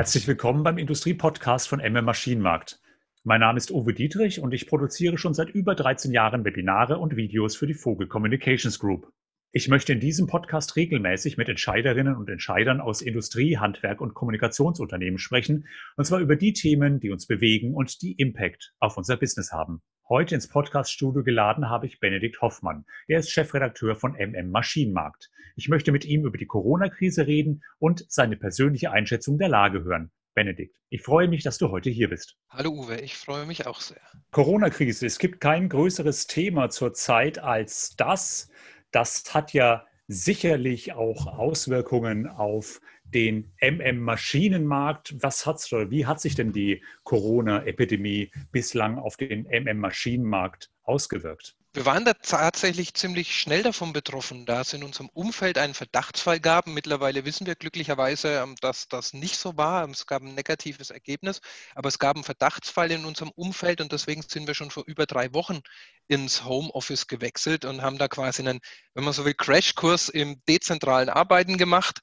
Herzlich 0.00 0.26
willkommen 0.26 0.62
beim 0.62 0.78
Industrie-Podcast 0.78 1.68
von 1.68 1.78
MM 1.78 2.06
Maschinenmarkt. 2.06 2.80
Mein 3.22 3.40
Name 3.40 3.58
ist 3.58 3.70
Uwe 3.70 3.92
Dietrich 3.92 4.40
und 4.40 4.54
ich 4.54 4.66
produziere 4.66 5.18
schon 5.18 5.34
seit 5.34 5.50
über 5.50 5.74
13 5.74 6.10
Jahren 6.10 6.42
Webinare 6.42 6.96
und 6.96 7.16
Videos 7.16 7.54
für 7.54 7.66
die 7.66 7.74
Vogel 7.74 8.08
Communications 8.08 8.78
Group. 8.78 9.12
Ich 9.52 9.68
möchte 9.68 9.92
in 9.92 10.00
diesem 10.00 10.26
Podcast 10.26 10.74
regelmäßig 10.76 11.36
mit 11.36 11.50
Entscheiderinnen 11.50 12.16
und 12.16 12.30
Entscheidern 12.30 12.80
aus 12.80 13.02
Industrie, 13.02 13.58
Handwerk 13.58 14.00
und 14.00 14.14
Kommunikationsunternehmen 14.14 15.18
sprechen, 15.18 15.66
und 15.98 16.06
zwar 16.06 16.20
über 16.20 16.36
die 16.36 16.54
Themen, 16.54 16.98
die 16.98 17.10
uns 17.10 17.26
bewegen 17.26 17.74
und 17.74 18.00
die 18.00 18.12
Impact 18.12 18.72
auf 18.78 18.96
unser 18.96 19.18
Business 19.18 19.52
haben. 19.52 19.82
Heute 20.10 20.34
ins 20.34 20.48
Podcaststudio 20.48 21.22
geladen 21.22 21.68
habe 21.68 21.86
ich 21.86 22.00
Benedikt 22.00 22.40
Hoffmann. 22.40 22.84
Er 23.06 23.20
ist 23.20 23.30
Chefredakteur 23.30 23.94
von 23.94 24.16
MM 24.16 24.50
Maschinenmarkt. 24.50 25.30
Ich 25.54 25.68
möchte 25.68 25.92
mit 25.92 26.04
ihm 26.04 26.26
über 26.26 26.36
die 26.36 26.46
Corona-Krise 26.46 27.28
reden 27.28 27.62
und 27.78 28.04
seine 28.08 28.36
persönliche 28.36 28.90
Einschätzung 28.90 29.38
der 29.38 29.48
Lage 29.48 29.84
hören. 29.84 30.10
Benedikt, 30.34 30.76
ich 30.88 31.02
freue 31.02 31.28
mich, 31.28 31.44
dass 31.44 31.58
du 31.58 31.70
heute 31.70 31.90
hier 31.90 32.08
bist. 32.08 32.36
Hallo 32.48 32.72
Uwe, 32.72 33.00
ich 33.00 33.16
freue 33.16 33.46
mich 33.46 33.68
auch 33.68 33.80
sehr. 33.80 34.00
Corona-Krise. 34.32 35.06
Es 35.06 35.20
gibt 35.20 35.40
kein 35.40 35.68
größeres 35.68 36.26
Thema 36.26 36.70
zurzeit 36.70 37.38
als 37.38 37.94
das. 37.94 38.50
Das 38.90 39.32
hat 39.32 39.52
ja 39.52 39.86
sicherlich 40.08 40.92
auch 40.92 41.28
Auswirkungen 41.28 42.26
auf 42.26 42.80
den 43.14 43.52
MM-Maschinenmarkt. 43.60 45.14
Was 45.20 45.46
hat's 45.46 45.72
oder 45.72 45.90
wie 45.90 46.06
hat 46.06 46.20
sich 46.20 46.34
denn 46.34 46.52
die 46.52 46.82
Corona-Epidemie 47.04 48.30
bislang 48.52 48.98
auf 48.98 49.16
den 49.16 49.46
MM-Maschinenmarkt 49.46 50.70
ausgewirkt? 50.82 51.56
Wir 51.72 51.86
waren 51.86 52.04
da 52.04 52.14
tatsächlich 52.14 52.94
ziemlich 52.94 53.32
schnell 53.32 53.62
davon 53.62 53.92
betroffen, 53.92 54.44
da 54.44 54.62
es 54.62 54.72
in 54.72 54.82
unserem 54.82 55.08
Umfeld 55.10 55.56
einen 55.56 55.72
Verdachtsfall 55.72 56.40
gab. 56.40 56.66
Mittlerweile 56.66 57.24
wissen 57.24 57.46
wir 57.46 57.54
glücklicherweise, 57.54 58.40
ähm, 58.42 58.56
dass 58.60 58.88
das 58.88 59.12
nicht 59.12 59.36
so 59.36 59.56
war. 59.56 59.88
Es 59.88 60.04
gab 60.04 60.22
ein 60.22 60.34
negatives 60.34 60.90
Ergebnis, 60.90 61.40
aber 61.76 61.86
es 61.86 62.00
gab 62.00 62.16
einen 62.16 62.24
Verdachtsfall 62.24 62.90
in 62.90 63.04
unserem 63.04 63.30
Umfeld 63.36 63.80
und 63.80 63.92
deswegen 63.92 64.22
sind 64.22 64.48
wir 64.48 64.54
schon 64.54 64.72
vor 64.72 64.82
über 64.88 65.06
drei 65.06 65.32
Wochen 65.32 65.60
ins 66.08 66.44
Homeoffice 66.44 67.06
gewechselt 67.06 67.64
und 67.64 67.82
haben 67.82 67.98
da 67.98 68.08
quasi 68.08 68.42
einen, 68.42 68.58
wenn 68.94 69.04
man 69.04 69.12
so 69.12 69.24
will, 69.24 69.34
Crashkurs 69.34 70.08
im 70.08 70.42
dezentralen 70.48 71.08
Arbeiten 71.08 71.56
gemacht. 71.56 72.00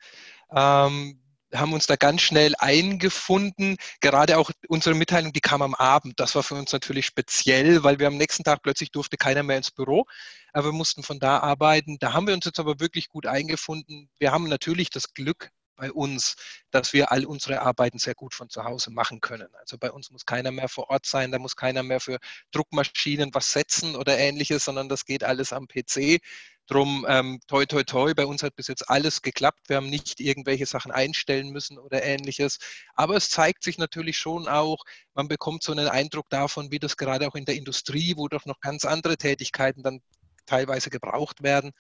Ähm, 0.52 1.22
haben 1.54 1.74
uns 1.74 1.88
da 1.88 1.96
ganz 1.96 2.22
schnell 2.22 2.54
eingefunden. 2.60 3.78
Gerade 4.02 4.38
auch 4.38 4.52
unsere 4.68 4.96
Mitteilung, 4.96 5.34
die 5.34 5.42
kam 5.42 5.62
am 5.62 5.76
Abend. 5.76 6.20
Das 6.20 6.36
war 6.36 6.44
für 6.44 6.56
uns 6.56 6.74
natürlich 6.74 7.06
speziell, 7.06 7.84
weil 7.84 8.00
wir 8.00 8.08
am 8.08 8.18
nächsten 8.18 8.44
Tag 8.44 8.62
plötzlich 8.64 8.92
durfte 8.92 9.18
keiner 9.18 9.44
mehr 9.44 9.58
ins 9.58 9.72
Büro. 9.72 10.06
Aber 10.52 10.68
wir 10.68 10.74
mussten 10.74 11.04
von 11.04 11.20
da 11.20 11.40
arbeiten. 11.40 11.98
Da 12.00 12.14
haben 12.14 12.28
wir 12.28 12.34
uns 12.34 12.46
jetzt 12.46 12.60
aber 12.60 12.80
wirklich 12.80 13.10
gut 13.10 13.26
eingefunden. 13.26 14.10
Wir 14.20 14.32
haben 14.32 14.50
natürlich 14.50 14.90
das 14.90 15.14
Glück 15.14 15.52
bei 15.78 15.92
uns, 15.92 16.36
dass 16.72 16.92
wir 16.92 17.12
all 17.12 17.24
unsere 17.26 17.62
Arbeiten 17.62 18.00
sehr 18.00 18.16
gut 18.16 18.34
von 18.34 18.50
zu 18.50 18.64
Hause 18.64 18.92
machen 18.92 19.22
können. 19.22 19.48
Also 19.60 19.78
bei 19.78 19.92
uns 19.92 20.10
muss 20.10 20.26
keiner 20.26 20.52
mehr 20.52 20.68
vor 20.68 20.90
Ort 20.90 21.06
sein, 21.06 21.32
da 21.32 21.40
muss 21.40 21.56
keiner 21.56 21.84
mehr 21.84 22.00
für 22.00 22.18
Druckmaschinen 22.52 23.30
was 23.34 23.54
setzen 23.54 23.96
oder 23.96 24.18
ähnliches, 24.18 24.66
sondern 24.66 24.90
das 24.90 25.06
geht 25.06 25.24
alles 25.24 25.54
am 25.54 25.68
PC. 25.68 26.20
Drum, 26.68 27.06
ähm, 27.08 27.40
toi, 27.48 27.66
toi, 27.66 27.84
toi, 27.84 28.14
bei 28.14 28.26
uns 28.26 28.44
hat 28.44 28.58
bis 28.58 28.68
jetzt 28.68 28.90
alles 28.90 29.22
geklappt. 29.22 29.70
Wir 29.70 29.78
haben 29.78 29.90
nicht 29.90 30.20
irgendwelche 30.20 30.66
Sachen 30.66 30.92
einstellen 30.92 31.50
müssen 31.50 31.80
oder 31.80 32.04
ähnliches. 32.04 32.60
Aber 32.94 33.16
es 33.16 33.30
zeigt 33.30 33.64
sich 33.64 33.78
natürlich 33.78 34.18
schon 34.18 34.50
auch, 34.50 34.84
man 35.14 35.30
bekommt 35.30 35.64
so 35.64 35.72
einen 35.72 35.88
Eindruck 35.88 36.30
davon, 36.30 36.70
wie 36.70 36.80
das 36.80 36.98
gerade 36.98 37.26
auch 37.26 37.36
in 37.36 37.46
der 37.46 37.56
Industrie, 37.56 38.16
wo 38.18 38.28
doch 38.28 38.46
noch 38.46 38.60
ganz 38.60 38.84
andere 38.84 39.16
Tätigkeiten 39.18 39.82
dann 39.82 40.02
teilweise 40.46 40.90
gebraucht 40.90 41.42
werden, 41.42 41.72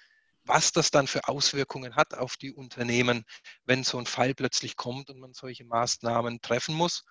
was 0.45 0.71
das 0.71 0.89
dann 0.89 1.07
für 1.07 1.27
Auswirkungen 1.27 1.97
hat 1.97 2.13
auf 2.13 2.37
die 2.37 2.53
Unternehmen, 2.53 3.25
wenn 3.65 3.83
so 3.83 3.97
ein 3.97 4.05
Fall 4.05 4.33
plötzlich 4.35 4.77
kommt 4.77 5.09
und 5.09 5.19
man 5.19 5.33
solche 5.33 5.65
Maßnahmen 5.65 6.41
treffen 6.41 6.75
muss. 6.75 7.03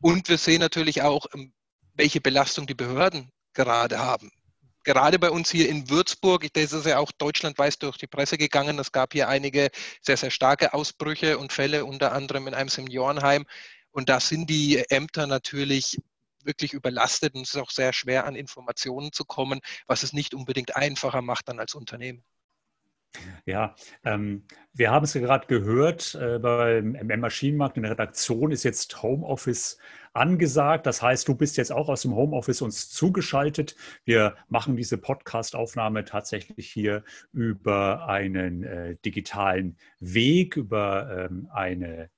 Und 0.00 0.30
wir 0.30 0.38
sehen 0.38 0.60
natürlich 0.60 1.02
auch, 1.02 1.26
ähm, 1.34 1.52
welche 1.92 2.22
Belastung 2.22 2.66
die 2.66 2.74
Behörden 2.74 3.30
gerade 3.52 3.98
haben 3.98 4.30
gerade 4.84 5.18
bei 5.18 5.30
uns 5.30 5.50
hier 5.50 5.68
in 5.68 5.88
Würzburg, 5.90 6.46
das 6.52 6.72
ist 6.72 6.86
ja 6.86 6.98
auch 6.98 7.12
deutschlandweit 7.12 7.82
durch 7.82 7.98
die 7.98 8.06
Presse 8.06 8.38
gegangen, 8.38 8.78
es 8.78 8.92
gab 8.92 9.12
hier 9.12 9.28
einige 9.28 9.70
sehr, 10.02 10.16
sehr 10.16 10.30
starke 10.30 10.74
Ausbrüche 10.74 11.38
und 11.38 11.52
Fälle, 11.52 11.84
unter 11.84 12.12
anderem 12.12 12.48
in 12.48 12.54
einem 12.54 12.68
Seniorenheim. 12.68 13.46
Und 13.92 14.08
da 14.08 14.20
sind 14.20 14.48
die 14.48 14.78
Ämter 14.88 15.26
natürlich 15.26 15.98
wirklich 16.44 16.72
überlastet 16.72 17.34
und 17.34 17.42
es 17.42 17.54
ist 17.54 17.60
auch 17.60 17.70
sehr 17.70 17.92
schwer, 17.92 18.24
an 18.24 18.36
Informationen 18.36 19.12
zu 19.12 19.24
kommen, 19.24 19.60
was 19.86 20.02
es 20.02 20.12
nicht 20.12 20.34
unbedingt 20.34 20.76
einfacher 20.76 21.22
macht 21.22 21.48
dann 21.48 21.60
als 21.60 21.74
Unternehmen. 21.74 22.24
Ja, 23.44 23.74
ähm, 24.04 24.44
wir 24.72 24.90
haben 24.90 25.04
es 25.04 25.14
ja 25.14 25.20
gerade 25.20 25.46
gehört, 25.46 26.14
äh, 26.14 26.38
beim 26.38 26.94
MM-Maschinenmarkt 26.94 27.76
in 27.76 27.82
der 27.82 27.92
Redaktion 27.92 28.52
ist 28.52 28.62
jetzt 28.62 29.02
Homeoffice 29.02 29.78
angesagt. 30.12 30.86
Das 30.86 31.02
heißt, 31.02 31.26
du 31.28 31.34
bist 31.34 31.56
jetzt 31.56 31.72
auch 31.72 31.88
aus 31.88 32.02
dem 32.02 32.14
Homeoffice 32.14 32.62
uns 32.62 32.90
zugeschaltet. 32.90 33.74
Wir 34.04 34.36
machen 34.48 34.76
diese 34.76 34.98
Podcast-Aufnahme 34.98 36.04
tatsächlich 36.04 36.70
hier 36.70 37.02
über 37.32 38.06
einen 38.08 38.62
äh, 38.64 38.96
digitalen 39.04 39.76
Weg, 39.98 40.56
über 40.56 41.28
ähm, 41.30 41.48
eine 41.52 42.10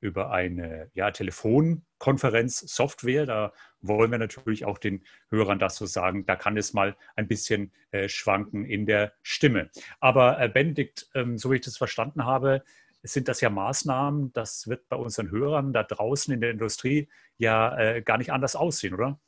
über 0.00 0.30
eine 0.30 0.92
ja, 0.94 1.10
Telefonkonferenzsoftware. 1.10 3.26
Da 3.26 3.52
wollen 3.80 4.10
wir 4.10 4.18
natürlich 4.18 4.64
auch 4.64 4.78
den 4.78 5.04
Hörern 5.30 5.58
das 5.58 5.76
so 5.76 5.86
sagen. 5.86 6.26
Da 6.26 6.36
kann 6.36 6.56
es 6.56 6.72
mal 6.72 6.96
ein 7.16 7.28
bisschen 7.28 7.72
äh, 7.90 8.08
schwanken 8.08 8.64
in 8.64 8.86
der 8.86 9.12
Stimme. 9.22 9.70
Aber 10.00 10.40
äh, 10.40 10.48
Benedikt, 10.48 11.08
ähm, 11.14 11.38
so 11.38 11.50
wie 11.50 11.56
ich 11.56 11.62
das 11.62 11.76
verstanden 11.76 12.24
habe, 12.24 12.62
sind 13.02 13.28
das 13.28 13.40
ja 13.40 13.50
Maßnahmen, 13.50 14.32
das 14.32 14.68
wird 14.68 14.88
bei 14.88 14.96
unseren 14.96 15.30
Hörern 15.30 15.72
da 15.72 15.84
draußen 15.84 16.34
in 16.34 16.40
der 16.40 16.50
Industrie 16.50 17.08
ja 17.36 17.76
äh, 17.78 18.02
gar 18.02 18.18
nicht 18.18 18.32
anders 18.32 18.56
aussehen, 18.56 18.94
oder? 18.94 19.20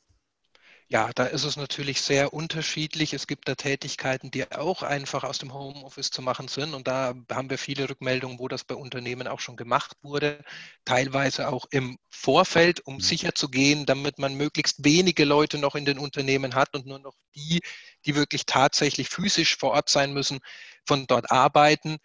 Ja, 0.91 1.09
da 1.15 1.23
ist 1.23 1.45
es 1.45 1.55
natürlich 1.55 2.01
sehr 2.01 2.33
unterschiedlich. 2.33 3.13
Es 3.13 3.25
gibt 3.25 3.47
da 3.47 3.55
Tätigkeiten, 3.55 4.29
die 4.29 4.51
auch 4.51 4.83
einfach 4.83 5.23
aus 5.23 5.37
dem 5.37 5.53
Homeoffice 5.53 6.11
zu 6.11 6.21
machen 6.21 6.49
sind. 6.49 6.73
Und 6.73 6.85
da 6.85 7.13
haben 7.31 7.49
wir 7.49 7.57
viele 7.57 7.89
Rückmeldungen, 7.89 8.39
wo 8.39 8.49
das 8.49 8.65
bei 8.65 8.75
Unternehmen 8.75 9.25
auch 9.25 9.39
schon 9.39 9.55
gemacht 9.55 9.95
wurde. 10.01 10.43
Teilweise 10.83 11.47
auch 11.47 11.65
im 11.71 11.97
Vorfeld, 12.09 12.85
um 12.85 12.95
mhm. 12.95 12.99
sicher 12.99 13.33
zu 13.33 13.47
gehen, 13.47 13.85
damit 13.85 14.19
man 14.19 14.33
möglichst 14.35 14.83
wenige 14.83 15.23
Leute 15.23 15.57
noch 15.59 15.75
in 15.75 15.85
den 15.85 15.97
Unternehmen 15.97 16.55
hat 16.55 16.75
und 16.75 16.85
nur 16.85 16.99
noch 16.99 17.15
die, 17.35 17.61
die 18.05 18.15
wirklich 18.15 18.45
tatsächlich 18.45 19.07
physisch 19.07 19.55
vor 19.55 19.71
Ort 19.71 19.87
sein 19.87 20.11
müssen, 20.11 20.39
von 20.85 21.07
dort 21.07 21.31
arbeiten. 21.31 21.99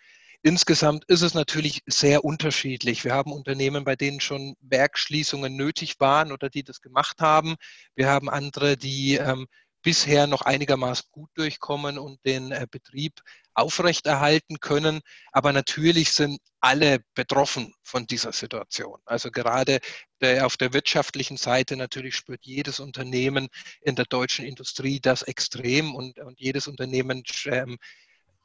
Insgesamt 0.46 1.04
ist 1.08 1.22
es 1.22 1.34
natürlich 1.34 1.82
sehr 1.86 2.24
unterschiedlich. 2.24 3.02
Wir 3.02 3.14
haben 3.14 3.32
Unternehmen, 3.32 3.82
bei 3.82 3.96
denen 3.96 4.20
schon 4.20 4.54
Werkschließungen 4.60 5.56
nötig 5.56 5.98
waren 5.98 6.30
oder 6.30 6.48
die 6.48 6.62
das 6.62 6.80
gemacht 6.80 7.20
haben. 7.20 7.56
Wir 7.96 8.06
haben 8.08 8.30
andere, 8.30 8.76
die 8.76 9.16
ähm, 9.16 9.48
bisher 9.82 10.28
noch 10.28 10.42
einigermaßen 10.42 11.08
gut 11.10 11.30
durchkommen 11.34 11.98
und 11.98 12.24
den 12.24 12.52
äh, 12.52 12.68
Betrieb 12.70 13.22
aufrechterhalten 13.54 14.60
können. 14.60 15.00
Aber 15.32 15.52
natürlich 15.52 16.12
sind 16.12 16.38
alle 16.60 17.00
betroffen 17.14 17.74
von 17.82 18.06
dieser 18.06 18.30
Situation. 18.30 19.00
Also 19.04 19.32
gerade 19.32 19.80
der, 20.20 20.46
auf 20.46 20.56
der 20.56 20.72
wirtschaftlichen 20.72 21.38
Seite 21.38 21.76
natürlich 21.76 22.14
spürt 22.14 22.44
jedes 22.44 22.78
Unternehmen 22.78 23.48
in 23.80 23.96
der 23.96 24.04
deutschen 24.04 24.44
Industrie 24.44 25.00
das 25.00 25.22
extrem 25.22 25.96
und, 25.96 26.20
und 26.20 26.38
jedes 26.38 26.68
Unternehmen 26.68 27.24
ähm, 27.46 27.78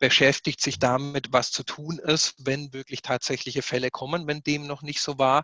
beschäftigt 0.01 0.59
sich 0.61 0.79
damit, 0.79 1.31
was 1.31 1.51
zu 1.51 1.63
tun 1.63 1.99
ist, 1.99 2.33
wenn 2.39 2.73
wirklich 2.73 3.03
tatsächliche 3.03 3.61
Fälle 3.61 3.91
kommen, 3.91 4.25
wenn 4.27 4.41
dem 4.41 4.65
noch 4.65 4.81
nicht 4.81 4.99
so 4.99 5.19
war. 5.19 5.43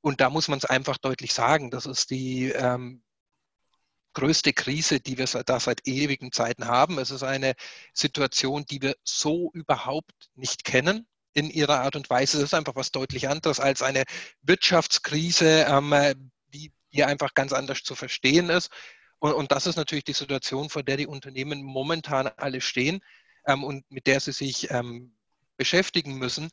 Und 0.00 0.20
da 0.20 0.30
muss 0.30 0.46
man 0.46 0.58
es 0.58 0.64
einfach 0.64 0.96
deutlich 0.96 1.34
sagen, 1.34 1.70
das 1.70 1.86
ist 1.86 2.10
die 2.10 2.50
ähm, 2.50 3.02
größte 4.14 4.52
Krise, 4.52 5.00
die 5.00 5.18
wir 5.18 5.26
da 5.26 5.58
seit 5.58 5.88
ewigen 5.88 6.30
Zeiten 6.30 6.66
haben. 6.66 6.98
Es 6.98 7.10
ist 7.10 7.24
eine 7.24 7.54
Situation, 7.92 8.64
die 8.64 8.80
wir 8.80 8.94
so 9.02 9.50
überhaupt 9.54 10.30
nicht 10.36 10.62
kennen 10.62 11.08
in 11.32 11.50
ihrer 11.50 11.80
Art 11.80 11.96
und 11.96 12.08
Weise. 12.10 12.38
Es 12.38 12.44
ist 12.44 12.54
einfach 12.54 12.76
was 12.76 12.92
deutlich 12.92 13.28
anderes 13.28 13.58
als 13.58 13.82
eine 13.82 14.04
Wirtschaftskrise, 14.42 15.66
ähm, 15.68 16.30
die 16.54 16.72
hier 16.90 17.08
einfach 17.08 17.34
ganz 17.34 17.52
anders 17.52 17.82
zu 17.82 17.96
verstehen 17.96 18.50
ist. 18.50 18.70
Und, 19.18 19.32
und 19.32 19.50
das 19.50 19.66
ist 19.66 19.76
natürlich 19.76 20.04
die 20.04 20.12
Situation, 20.12 20.70
vor 20.70 20.84
der 20.84 20.96
die 20.96 21.08
Unternehmen 21.08 21.64
momentan 21.64 22.28
alle 22.36 22.60
stehen 22.60 23.00
ähm, 23.46 23.64
und 23.64 23.90
mit 23.90 24.06
der 24.06 24.20
sie 24.20 24.32
sich 24.32 24.70
ähm, 24.70 25.14
beschäftigen 25.56 26.16
müssen. 26.16 26.50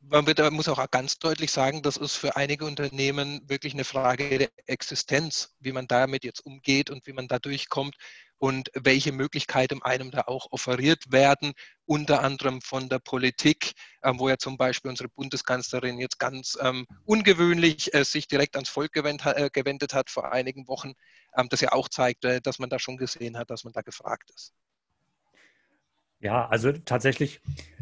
Man 0.00 0.26
wird, 0.26 0.38
muss 0.52 0.68
auch 0.68 0.90
ganz 0.90 1.18
deutlich 1.18 1.50
sagen, 1.50 1.82
das 1.82 1.96
ist 1.96 2.14
für 2.14 2.36
einige 2.36 2.64
Unternehmen 2.64 3.42
wirklich 3.48 3.74
eine 3.74 3.84
Frage 3.84 4.38
der 4.38 4.50
Existenz, 4.66 5.56
wie 5.58 5.72
man 5.72 5.88
damit 5.88 6.22
jetzt 6.22 6.44
umgeht 6.46 6.90
und 6.90 7.06
wie 7.06 7.12
man 7.12 7.26
da 7.26 7.38
durchkommt 7.38 7.96
und 8.38 8.70
welche 8.74 9.12
Möglichkeiten 9.12 9.82
einem 9.82 10.10
da 10.10 10.22
auch 10.26 10.46
offeriert 10.50 11.10
werden, 11.10 11.54
unter 11.86 12.22
anderem 12.22 12.60
von 12.60 12.88
der 12.88 12.98
Politik, 12.98 13.72
ähm, 14.02 14.18
wo 14.18 14.28
ja 14.28 14.36
zum 14.38 14.56
Beispiel 14.56 14.90
unsere 14.90 15.08
Bundeskanzlerin 15.08 15.98
jetzt 15.98 16.18
ganz 16.18 16.56
ähm, 16.60 16.86
ungewöhnlich 17.04 17.94
äh, 17.94 18.04
sich 18.04 18.28
direkt 18.28 18.56
ans 18.56 18.68
Volk 18.68 18.92
gewend, 18.92 19.24
äh, 19.24 19.50
gewendet 19.52 19.94
hat 19.94 20.10
vor 20.10 20.32
einigen 20.32 20.68
Wochen, 20.68 20.92
ähm, 21.36 21.48
das 21.48 21.60
ja 21.60 21.72
auch 21.72 21.88
zeigt, 21.88 22.24
äh, 22.24 22.40
dass 22.40 22.58
man 22.58 22.70
da 22.70 22.78
schon 22.78 22.96
gesehen 22.96 23.38
hat, 23.38 23.50
dass 23.50 23.64
man 23.64 23.72
da 23.72 23.80
gefragt 23.82 24.30
ist. 24.34 24.52
Ja, 26.20 26.48
also 26.48 26.72
tatsächlich 26.72 27.40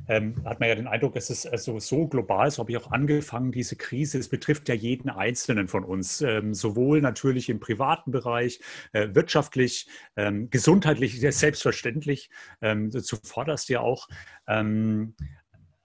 ähm, 0.09 0.35
hat 0.45 0.59
man 0.61 0.69
ja 0.69 0.75
den 0.75 0.89
Eindruck, 0.89 1.17
es 1.17 1.31
ist 1.31 1.47
also 1.47 1.79
so 1.79 2.09
global, 2.09 2.51
so 2.51 2.59
habe 2.61 2.73
ich 2.73 2.77
auch 2.79 2.91
angefangen, 2.91 3.53
diese 3.53 3.77
Krise, 3.77 4.19
es 4.19 4.29
betrifft 4.29 4.69
ja 4.69 4.75
jeden 4.75 5.09
Einzelnen 5.09 5.69
von 5.69 5.85
uns, 5.85 6.21
ähm, 6.21 6.53
sowohl 6.53 7.01
natürlich 7.01 7.49
im 7.49 7.61
privaten 7.61 8.11
Bereich, 8.11 8.61
äh, 8.93 9.09
wirtschaftlich, 9.15 9.87
ähm, 10.17 10.51
gesundheitlich, 10.51 11.21
selbstverständlich, 11.21 12.29
ähm, 12.61 12.91
zuvorderst 12.91 13.69
ja 13.69 13.81
auch. 13.81 14.09
Ähm, 14.49 15.15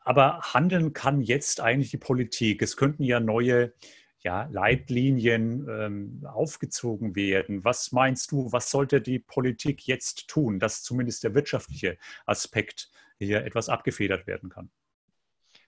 aber 0.02 0.40
handeln 0.42 0.94
kann 0.94 1.22
jetzt 1.22 1.62
eigentlich 1.62 1.92
die 1.92 1.98
Politik. 1.98 2.62
Es 2.63 2.78
könnten 2.78 3.04
ja 3.04 3.19
neue 3.19 3.74
ja, 4.21 4.48
Leitlinien 4.51 5.68
ähm, 5.69 6.25
aufgezogen 6.25 7.16
werden. 7.16 7.63
Was 7.63 7.92
meinst 7.92 8.31
du, 8.31 8.51
was 8.51 8.69
sollte 8.69 9.01
die 9.01 9.19
Politik 9.19 9.88
jetzt 9.88 10.27
tun, 10.27 10.60
dass 10.60 10.83
zumindest 10.83 11.24
der 11.24 11.33
wirtschaftliche 11.36 11.98
Aspekt 12.25 12.92
hier 13.18 13.45
etwas 13.45 13.69
abgefedert 13.69 14.27
werden 14.27 14.50
kann? 14.50 14.69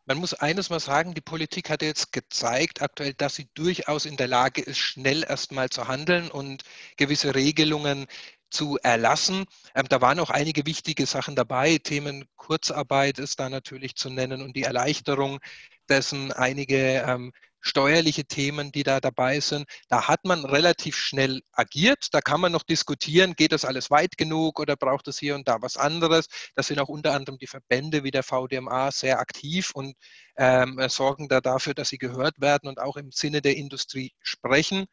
Man 0.06 0.18
muss 0.18 0.33
eines 0.33 0.69
mal 0.69 0.80
sagen, 0.80 1.13
die 1.13 1.21
Politik 1.21 1.69
hat 1.69 1.81
jetzt 1.83 2.12
gezeigt 2.12 2.81
aktuell, 2.81 3.13
dass 3.13 3.36
sie 3.36 3.48
durchaus 3.53 4.06
in 4.06 4.18
der 4.18 4.27
Lage 4.27 4.62
ist, 4.62 4.80
schnell 4.80 5.24
erstmal 5.24 5.69
zu 5.69 5.88
handeln 5.88 6.30
und 6.30 6.63
gewisse 6.98 7.36
Regelungen 7.36 8.07
zu 8.50 8.77
erlassen. 8.83 9.45
Ähm, 9.75 9.86
da 9.88 10.01
waren 10.01 10.19
auch 10.19 10.30
einige 10.30 10.65
wichtige 10.65 11.06
Sachen 11.06 11.36
dabei. 11.36 11.77
Themen 11.77 12.25
Kurzarbeit 12.36 13.19
ist 13.19 13.39
da 13.39 13.50
natürlich 13.50 13.95
zu 13.95 14.09
nennen 14.09 14.42
und 14.42 14.56
die 14.56 14.63
Erleichterung 14.63 15.39
dessen 15.88 16.31
einige 16.31 17.03
ähm, 17.07 17.31
steuerliche 17.62 18.25
Themen, 18.25 18.72
die 18.72 18.84
da 18.84 19.00
dabei 19.00 19.40
sind. 19.40 19.66
Da 19.88 20.08
hat 20.08 20.25
man 20.25 20.44
relativ 20.46 20.98
schnell 20.98 21.42
agiert. 21.52 22.08
Da 22.12 22.22
kann 22.22 22.42
man 22.42 22.52
noch 22.52 22.63
diskutieren, 22.63 23.36
geht 23.36 23.52
das 23.52 23.66
alles 23.66 23.92
weit 23.92 24.18
genug 24.18 24.60
oder 24.60 24.75
braucht 24.75 25.08
es 25.08 25.19
hier 25.19 25.36
und 25.36 25.48
da 25.48 25.62
was 25.62 25.78
anderes. 25.78 26.25
Da 26.56 26.63
sind 26.63 26.80
auch 26.80 26.90
unter 26.90 27.13
anderem 27.13 27.38
die 27.38 27.48
Verbände 27.48 28.04
wie 28.04 28.12
der 28.12 28.24
VDMA 28.24 28.92
sehr 28.92 29.19
aktiv 29.19 29.72
und 29.74 29.96
ähm, 30.38 30.81
sorgen 30.90 31.30
da 31.30 31.40
dafür, 31.40 31.74
dass 31.74 31.90
sie 31.90 31.98
gehört 32.00 32.42
werden 32.42 32.68
und 32.68 32.80
auch 32.80 32.98
im 32.98 33.12
Sinne 33.12 33.42
der 33.42 33.56
Industrie 33.56 34.12
sprechen. 34.22 34.86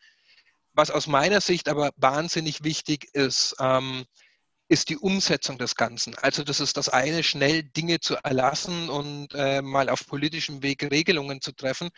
Was 0.75 0.91
aus 0.91 1.06
meiner 1.06 1.41
Sicht 1.41 1.69
aber 1.69 1.91
wahnsinnig 1.97 2.62
wichtig 2.62 3.09
ist, 3.12 3.56
ähm, 3.59 4.05
ist 4.69 4.91
die 4.91 4.99
Umsetzung 4.99 5.56
des 5.56 5.75
Ganzen. 5.75 6.15
Also 6.17 6.44
das 6.44 6.61
ist 6.61 6.76
das 6.76 6.91
eine, 6.91 7.23
schnell 7.23 7.62
Dinge 7.62 8.00
zu 8.00 8.17
erlassen 8.23 8.91
und 8.91 9.35
äh, 9.35 9.62
mal 9.62 9.88
auf 9.88 10.06
politischem 10.06 10.62
Weg 10.62 10.82
Regelungen 10.91 11.41
zu 11.41 11.53
treffen. 11.53 11.88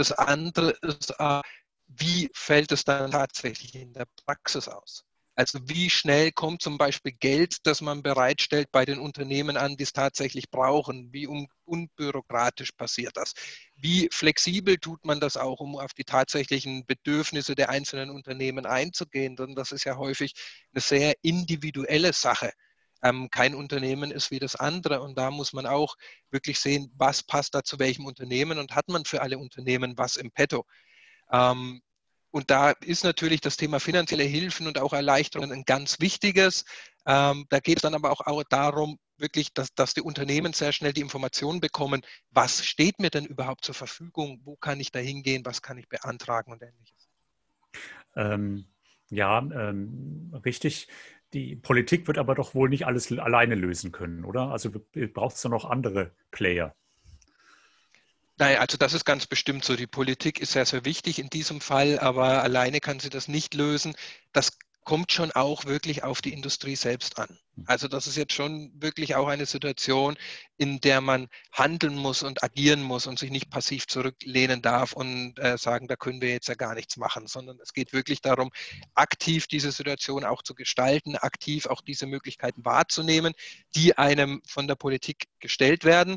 Das 0.00 0.12
andere 0.12 0.70
ist, 0.80 1.14
äh, 1.18 1.42
wie 1.88 2.30
fällt 2.32 2.72
es 2.72 2.84
dann 2.84 3.10
tatsächlich 3.10 3.74
in 3.74 3.92
der 3.92 4.06
Praxis 4.24 4.66
aus? 4.66 5.04
Also 5.34 5.58
wie 5.68 5.90
schnell 5.90 6.32
kommt 6.32 6.62
zum 6.62 6.78
Beispiel 6.78 7.12
Geld, 7.12 7.58
das 7.64 7.82
man 7.82 8.02
bereitstellt 8.02 8.68
bei 8.72 8.86
den 8.86 8.98
Unternehmen 8.98 9.58
an, 9.58 9.76
die 9.76 9.82
es 9.82 9.92
tatsächlich 9.92 10.48
brauchen? 10.50 11.12
Wie 11.12 11.28
unbürokratisch 11.66 12.72
passiert 12.72 13.14
das? 13.18 13.34
Wie 13.74 14.08
flexibel 14.10 14.78
tut 14.78 15.04
man 15.04 15.20
das 15.20 15.36
auch, 15.36 15.60
um 15.60 15.76
auf 15.76 15.92
die 15.92 16.04
tatsächlichen 16.04 16.86
Bedürfnisse 16.86 17.54
der 17.54 17.68
einzelnen 17.68 18.08
Unternehmen 18.08 18.64
einzugehen? 18.64 19.36
Denn 19.36 19.54
das 19.54 19.70
ist 19.70 19.84
ja 19.84 19.98
häufig 19.98 20.32
eine 20.72 20.80
sehr 20.80 21.12
individuelle 21.20 22.14
Sache. 22.14 22.52
Ähm, 23.02 23.30
kein 23.30 23.54
Unternehmen 23.54 24.10
ist 24.10 24.30
wie 24.30 24.38
das 24.38 24.56
andere 24.56 25.00
und 25.00 25.16
da 25.16 25.30
muss 25.30 25.52
man 25.52 25.66
auch 25.66 25.96
wirklich 26.30 26.58
sehen, 26.60 26.92
was 26.96 27.22
passt 27.22 27.54
da 27.54 27.62
zu 27.62 27.78
welchem 27.78 28.04
Unternehmen 28.04 28.58
und 28.58 28.74
hat 28.74 28.88
man 28.88 29.04
für 29.04 29.22
alle 29.22 29.38
Unternehmen 29.38 29.96
was 29.96 30.16
im 30.16 30.30
Petto. 30.30 30.66
Ähm, 31.32 31.80
und 32.30 32.50
da 32.50 32.70
ist 32.70 33.02
natürlich 33.02 33.40
das 33.40 33.56
Thema 33.56 33.80
finanzielle 33.80 34.22
Hilfen 34.22 34.66
und 34.66 34.78
auch 34.78 34.92
Erleichterungen 34.92 35.52
ein 35.52 35.64
ganz 35.64 35.98
wichtiges. 35.98 36.64
Ähm, 37.06 37.46
da 37.48 37.58
geht 37.58 37.78
es 37.78 37.82
dann 37.82 37.94
aber 37.94 38.12
auch, 38.12 38.20
auch 38.20 38.44
darum, 38.48 38.98
wirklich, 39.16 39.52
dass, 39.52 39.74
dass 39.74 39.94
die 39.94 40.00
Unternehmen 40.00 40.52
sehr 40.52 40.72
schnell 40.72 40.92
die 40.92 41.00
Informationen 41.00 41.60
bekommen, 41.60 42.02
was 42.30 42.64
steht 42.64 42.98
mir 43.00 43.10
denn 43.10 43.24
überhaupt 43.24 43.64
zur 43.64 43.74
Verfügung, 43.74 44.40
wo 44.44 44.56
kann 44.56 44.80
ich 44.80 44.92
da 44.92 44.98
hingehen, 44.98 45.44
was 45.44 45.60
kann 45.62 45.78
ich 45.78 45.88
beantragen 45.88 46.52
und 46.52 46.62
ähnliches. 46.62 47.08
Ähm, 48.16 48.66
ja, 49.08 49.38
ähm, 49.38 50.32
richtig. 50.44 50.88
Die 51.32 51.56
Politik 51.56 52.06
wird 52.06 52.18
aber 52.18 52.34
doch 52.34 52.54
wohl 52.54 52.68
nicht 52.68 52.86
alles 52.86 53.10
alleine 53.12 53.54
lösen 53.54 53.92
können, 53.92 54.24
oder? 54.24 54.50
Also 54.50 54.70
braucht 54.70 55.36
es 55.36 55.42
da 55.42 55.48
noch 55.48 55.64
andere 55.64 56.10
Player. 56.30 56.74
Nein, 58.36 58.56
also 58.56 58.78
das 58.78 58.94
ist 58.94 59.04
ganz 59.04 59.26
bestimmt 59.26 59.64
so. 59.64 59.76
Die 59.76 59.86
Politik 59.86 60.40
ist 60.40 60.52
sehr, 60.52 60.64
sehr 60.64 60.84
wichtig 60.84 61.18
in 61.18 61.28
diesem 61.28 61.60
Fall, 61.60 61.98
aber 61.98 62.42
alleine 62.42 62.80
kann 62.80 62.98
sie 62.98 63.10
das 63.10 63.28
nicht 63.28 63.54
lösen. 63.54 63.94
Das 64.32 64.58
kommt 64.90 65.12
schon 65.12 65.30
auch 65.30 65.66
wirklich 65.66 66.02
auf 66.02 66.20
die 66.20 66.32
Industrie 66.32 66.74
selbst 66.74 67.20
an. 67.20 67.38
Also 67.66 67.86
das 67.86 68.08
ist 68.08 68.16
jetzt 68.16 68.32
schon 68.32 68.72
wirklich 68.74 69.14
auch 69.14 69.28
eine 69.28 69.46
Situation, 69.46 70.16
in 70.56 70.80
der 70.80 71.00
man 71.00 71.28
handeln 71.52 71.94
muss 71.94 72.24
und 72.24 72.42
agieren 72.42 72.82
muss 72.82 73.06
und 73.06 73.16
sich 73.16 73.30
nicht 73.30 73.50
passiv 73.50 73.86
zurücklehnen 73.86 74.62
darf 74.62 74.92
und 74.92 75.38
äh, 75.38 75.56
sagen, 75.58 75.86
da 75.86 75.94
können 75.94 76.20
wir 76.20 76.30
jetzt 76.30 76.48
ja 76.48 76.56
gar 76.56 76.74
nichts 76.74 76.96
machen, 76.96 77.28
sondern 77.28 77.60
es 77.62 77.72
geht 77.72 77.92
wirklich 77.92 78.20
darum, 78.20 78.50
aktiv 78.96 79.46
diese 79.46 79.70
Situation 79.70 80.24
auch 80.24 80.42
zu 80.42 80.56
gestalten, 80.56 81.14
aktiv 81.14 81.66
auch 81.66 81.82
diese 81.82 82.06
Möglichkeiten 82.06 82.64
wahrzunehmen, 82.64 83.34
die 83.76 83.96
einem 83.96 84.42
von 84.44 84.66
der 84.66 84.74
Politik 84.74 85.28
gestellt 85.38 85.84
werden. 85.84 86.16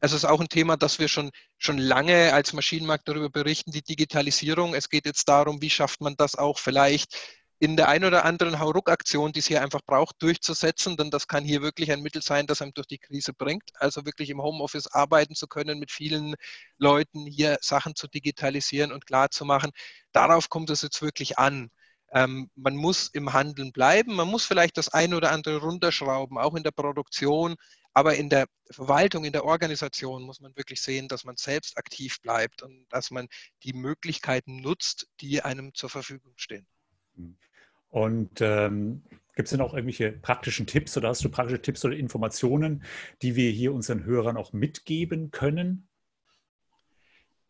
Es 0.00 0.12
ist 0.12 0.24
auch 0.24 0.40
ein 0.40 0.48
Thema, 0.48 0.78
das 0.78 0.98
wir 0.98 1.08
schon, 1.08 1.30
schon 1.58 1.76
lange 1.76 2.32
als 2.32 2.54
Maschinenmarkt 2.54 3.06
darüber 3.06 3.28
berichten, 3.28 3.70
die 3.70 3.82
Digitalisierung. 3.82 4.72
Es 4.74 4.88
geht 4.88 5.04
jetzt 5.04 5.28
darum, 5.28 5.60
wie 5.60 5.68
schafft 5.68 6.00
man 6.00 6.16
das 6.16 6.36
auch 6.36 6.58
vielleicht 6.58 7.18
in 7.58 7.76
der 7.76 7.88
ein 7.88 8.04
oder 8.04 8.24
anderen 8.24 8.58
Hauruck-Aktion, 8.58 9.32
die 9.32 9.38
es 9.38 9.46
hier 9.46 9.62
einfach 9.62 9.80
braucht, 9.86 10.20
durchzusetzen, 10.22 10.96
denn 10.96 11.10
das 11.10 11.28
kann 11.28 11.44
hier 11.44 11.62
wirklich 11.62 11.92
ein 11.92 12.02
Mittel 12.02 12.22
sein, 12.22 12.46
das 12.46 12.60
einem 12.60 12.74
durch 12.74 12.86
die 12.86 12.98
Krise 12.98 13.32
bringt. 13.32 13.70
Also 13.74 14.04
wirklich 14.04 14.30
im 14.30 14.42
Homeoffice 14.42 14.88
arbeiten 14.88 15.34
zu 15.34 15.46
können, 15.46 15.78
mit 15.78 15.90
vielen 15.92 16.34
Leuten 16.78 17.26
hier 17.26 17.58
Sachen 17.60 17.94
zu 17.94 18.08
digitalisieren 18.08 18.92
und 18.92 19.06
klar 19.06 19.30
zu 19.30 19.44
machen. 19.44 19.70
Darauf 20.12 20.48
kommt 20.48 20.70
es 20.70 20.82
jetzt 20.82 21.00
wirklich 21.02 21.38
an. 21.38 21.70
Ähm, 22.12 22.50
man 22.54 22.76
muss 22.76 23.08
im 23.08 23.32
Handeln 23.32 23.72
bleiben, 23.72 24.14
man 24.14 24.28
muss 24.28 24.44
vielleicht 24.44 24.76
das 24.78 24.88
ein 24.88 25.14
oder 25.14 25.32
andere 25.32 25.58
runterschrauben, 25.58 26.38
auch 26.38 26.54
in 26.54 26.62
der 26.62 26.70
Produktion, 26.70 27.56
aber 27.92 28.16
in 28.16 28.28
der 28.28 28.46
Verwaltung, 28.70 29.24
in 29.24 29.32
der 29.32 29.44
Organisation 29.44 30.22
muss 30.22 30.40
man 30.40 30.56
wirklich 30.56 30.82
sehen, 30.82 31.08
dass 31.08 31.24
man 31.24 31.36
selbst 31.36 31.78
aktiv 31.78 32.20
bleibt 32.20 32.62
und 32.62 32.86
dass 32.90 33.10
man 33.10 33.28
die 33.62 33.72
Möglichkeiten 33.72 34.56
nutzt, 34.56 35.08
die 35.20 35.42
einem 35.42 35.74
zur 35.74 35.90
Verfügung 35.90 36.34
stehen. 36.36 36.66
Und 37.88 38.40
ähm, 38.40 39.02
gibt 39.34 39.46
es 39.46 39.50
denn 39.50 39.60
auch 39.60 39.74
irgendwelche 39.74 40.12
praktischen 40.12 40.66
Tipps 40.66 40.96
oder 40.96 41.08
hast 41.08 41.24
du 41.24 41.28
praktische 41.28 41.62
Tipps 41.62 41.84
oder 41.84 41.96
Informationen, 41.96 42.82
die 43.22 43.36
wir 43.36 43.50
hier 43.50 43.72
unseren 43.72 44.04
Hörern 44.04 44.36
auch 44.36 44.52
mitgeben 44.52 45.30
können? 45.30 45.88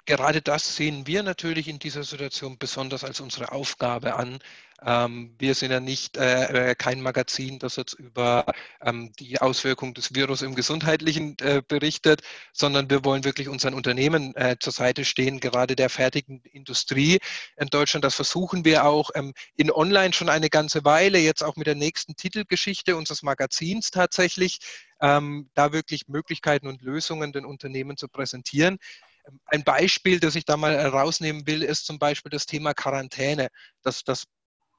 Gerade 0.06 0.42
das 0.42 0.76
sehen 0.76 1.06
wir 1.06 1.22
natürlich 1.22 1.68
in 1.68 1.78
dieser 1.78 2.04
Situation 2.04 2.58
besonders 2.58 3.04
als 3.04 3.20
unsere 3.20 3.52
Aufgabe 3.52 4.14
an. 4.16 4.38
Ähm, 4.86 5.34
wir 5.38 5.54
sind 5.54 5.70
ja 5.70 5.80
nicht 5.80 6.16
äh, 6.16 6.70
äh, 6.70 6.74
kein 6.74 7.00
Magazin, 7.00 7.58
das 7.58 7.76
jetzt 7.76 7.94
über 7.94 8.44
ähm, 8.82 9.12
die 9.18 9.40
Auswirkungen 9.40 9.94
des 9.94 10.14
Virus 10.14 10.42
im 10.42 10.54
Gesundheitlichen 10.54 11.36
äh, 11.40 11.62
berichtet, 11.66 12.22
sondern 12.52 12.90
wir 12.90 13.04
wollen 13.04 13.24
wirklich 13.24 13.48
unseren 13.48 13.72
Unternehmen 13.72 14.34
äh, 14.36 14.56
zur 14.60 14.72
Seite 14.72 15.04
stehen, 15.06 15.40
gerade 15.40 15.74
der 15.74 15.88
fertigen 15.88 16.42
Industrie 16.52 17.18
in 17.56 17.68
Deutschland. 17.68 18.04
Das 18.04 18.14
versuchen 18.14 18.64
wir 18.64 18.84
auch 18.84 19.10
ähm, 19.14 19.32
in 19.56 19.70
Online 19.70 20.12
schon 20.12 20.28
eine 20.28 20.50
ganze 20.50 20.84
Weile, 20.84 21.18
jetzt 21.18 21.42
auch 21.42 21.56
mit 21.56 21.66
der 21.66 21.76
nächsten 21.76 22.14
Titelgeschichte 22.16 22.96
unseres 22.96 23.22
Magazins 23.22 23.90
tatsächlich, 23.90 24.58
ähm, 25.00 25.48
da 25.54 25.72
wirklich 25.72 26.08
Möglichkeiten 26.08 26.66
und 26.66 26.82
Lösungen 26.82 27.32
den 27.32 27.46
Unternehmen 27.46 27.96
zu 27.96 28.08
präsentieren. 28.08 28.78
Ein 29.46 29.64
Beispiel, 29.64 30.20
das 30.20 30.34
ich 30.34 30.44
da 30.44 30.56
mal 30.56 30.74
rausnehmen 30.74 31.46
will, 31.46 31.62
ist 31.62 31.86
zum 31.86 31.98
Beispiel 31.98 32.30
das 32.30 32.46
Thema 32.46 32.74
Quarantäne. 32.74 33.48
Das, 33.82 34.04
das 34.04 34.24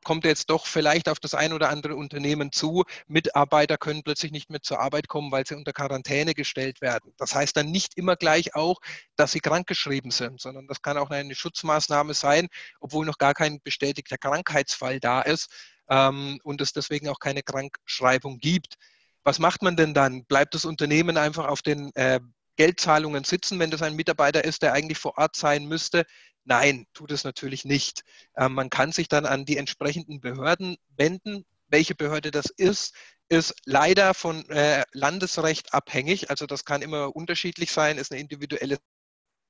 kommt 0.05 0.23
jetzt 0.23 0.49
doch 0.49 0.67
vielleicht 0.67 1.09
auf 1.09 1.19
das 1.19 1.33
ein 1.33 1.51
oder 1.51 1.69
andere 1.69 1.95
Unternehmen 1.95 2.51
zu. 2.51 2.83
Mitarbeiter 3.07 3.77
können 3.77 4.03
plötzlich 4.03 4.31
nicht 4.31 4.49
mehr 4.49 4.61
zur 4.61 4.79
Arbeit 4.79 5.07
kommen, 5.09 5.31
weil 5.31 5.45
sie 5.45 5.55
unter 5.55 5.73
Quarantäne 5.73 6.33
gestellt 6.33 6.79
werden. 6.79 7.11
Das 7.17 7.35
heißt 7.35 7.57
dann 7.57 7.71
nicht 7.71 7.97
immer 7.97 8.15
gleich 8.15 8.55
auch, 8.55 8.79
dass 9.17 9.33
sie 9.33 9.39
krankgeschrieben 9.39 10.11
sind, 10.11 10.39
sondern 10.39 10.67
das 10.67 10.81
kann 10.81 10.97
auch 10.97 11.09
eine 11.09 11.35
Schutzmaßnahme 11.35 12.13
sein, 12.13 12.47
obwohl 12.79 13.05
noch 13.05 13.17
gar 13.17 13.33
kein 13.33 13.59
bestätigter 13.63 14.17
Krankheitsfall 14.17 14.99
da 14.99 15.21
ist 15.21 15.51
ähm, 15.89 16.39
und 16.43 16.61
es 16.61 16.71
deswegen 16.71 17.09
auch 17.09 17.19
keine 17.19 17.41
Krankschreibung 17.41 18.37
gibt. 18.37 18.75
Was 19.23 19.39
macht 19.39 19.63
man 19.63 19.75
denn 19.75 19.95
dann? 19.95 20.23
Bleibt 20.25 20.53
das 20.53 20.65
Unternehmen 20.65 21.17
einfach 21.17 21.47
auf 21.47 21.63
den 21.63 21.91
äh, 21.95 22.19
Geldzahlungen 22.55 23.23
sitzen, 23.23 23.59
wenn 23.59 23.71
das 23.71 23.81
ein 23.81 23.95
Mitarbeiter 23.95 24.43
ist, 24.43 24.61
der 24.61 24.73
eigentlich 24.73 24.97
vor 24.97 25.17
Ort 25.17 25.35
sein 25.35 25.65
müsste. 25.65 26.05
Nein, 26.43 26.85
tut 26.93 27.11
es 27.11 27.23
natürlich 27.23 27.65
nicht. 27.65 28.03
Ähm, 28.37 28.53
man 28.53 28.69
kann 28.69 28.91
sich 28.91 29.07
dann 29.07 29.25
an 29.25 29.45
die 29.45 29.57
entsprechenden 29.57 30.21
Behörden 30.21 30.77
wenden. 30.95 31.45
Welche 31.67 31.95
Behörde 31.95 32.31
das 32.31 32.45
ist, 32.45 32.93
ist 33.29 33.55
leider 33.65 34.13
von 34.13 34.47
äh, 34.49 34.83
Landesrecht 34.91 35.73
abhängig. 35.73 36.29
Also 36.29 36.45
das 36.45 36.63
kann 36.65 36.81
immer 36.81 37.15
unterschiedlich 37.15 37.71
sein, 37.71 37.97
ist 37.97 38.11
eine 38.11 38.21
individuelle 38.21 38.77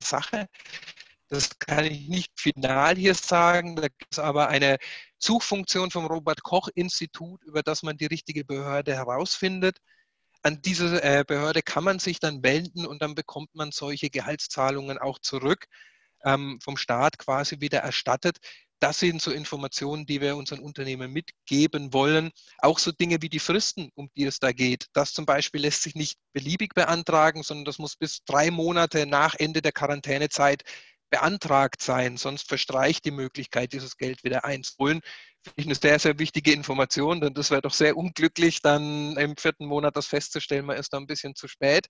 Sache. 0.01 0.47
Das 1.27 1.57
kann 1.59 1.85
ich 1.85 2.07
nicht 2.07 2.39
final 2.39 2.95
hier 2.95 3.15
sagen. 3.15 3.75
Da 3.75 3.87
gibt 3.87 4.11
es 4.11 4.19
aber 4.19 4.47
eine 4.49 4.77
Suchfunktion 5.17 5.91
vom 5.91 6.05
Robert 6.05 6.43
Koch 6.43 6.69
Institut, 6.75 7.43
über 7.43 7.63
das 7.63 7.83
man 7.83 7.97
die 7.97 8.05
richtige 8.05 8.45
Behörde 8.45 8.93
herausfindet. 8.95 9.79
An 10.45 10.61
diese 10.61 11.01
äh, 11.03 11.23
Behörde 11.25 11.63
kann 11.63 11.83
man 11.83 11.97
sich 11.97 12.19
dann 12.19 12.43
wenden 12.43 12.85
und 12.85 13.01
dann 13.01 13.15
bekommt 13.15 13.55
man 13.55 13.71
solche 13.71 14.11
Gehaltszahlungen 14.11 14.99
auch 14.99 15.17
zurück 15.17 15.65
ähm, 16.23 16.59
vom 16.63 16.77
Staat 16.77 17.17
quasi 17.17 17.61
wieder 17.61 17.79
erstattet. 17.79 18.37
Das 18.79 18.99
sind 18.99 19.23
so 19.23 19.31
Informationen, 19.31 20.05
die 20.05 20.21
wir 20.21 20.35
unseren 20.35 20.59
Unternehmen 20.59 21.11
mitgeben 21.11 21.93
wollen. 21.93 22.29
Auch 22.59 22.77
so 22.77 22.91
Dinge 22.91 23.23
wie 23.23 23.29
die 23.29 23.39
Fristen, 23.39 23.89
um 23.95 24.07
die 24.15 24.25
es 24.25 24.37
da 24.37 24.51
geht. 24.51 24.85
Das 24.93 25.13
zum 25.13 25.25
Beispiel 25.25 25.61
lässt 25.61 25.81
sich 25.81 25.95
nicht 25.95 26.19
beliebig 26.31 26.75
beantragen, 26.75 27.41
sondern 27.41 27.65
das 27.65 27.79
muss 27.79 27.95
bis 27.95 28.23
drei 28.25 28.51
Monate 28.51 29.07
nach 29.07 29.33
Ende 29.33 29.63
der 29.63 29.71
Quarantänezeit 29.71 30.61
beantragt 31.09 31.81
sein, 31.81 32.17
sonst 32.17 32.47
verstreicht 32.47 33.05
die 33.05 33.11
Möglichkeit, 33.11 33.73
dieses 33.73 33.97
Geld 33.97 34.23
wieder 34.23 34.45
einzuholen. 34.45 35.01
Finde 35.43 35.61
ich 35.61 35.65
eine 35.65 35.75
sehr, 35.75 35.99
sehr 35.99 36.19
wichtige 36.19 36.51
Information, 36.51 37.21
denn 37.21 37.33
das 37.33 37.51
wäre 37.51 37.61
doch 37.61 37.73
sehr 37.73 37.95
unglücklich, 37.97 38.61
dann 38.61 39.15
im 39.17 39.37
vierten 39.37 39.65
Monat 39.65 39.95
das 39.95 40.07
festzustellen, 40.07 40.65
man 40.65 40.77
ist 40.77 40.93
da 40.93 40.97
ein 40.97 41.07
bisschen 41.07 41.35
zu 41.35 41.47
spät. 41.47 41.87